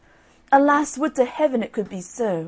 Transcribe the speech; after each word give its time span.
"Alas, 0.51 0.97
would 0.97 1.13
to 1.13 1.25
Heaven 1.25 1.61
it 1.61 1.71
could 1.73 1.87
be 1.87 2.01
so!" 2.01 2.39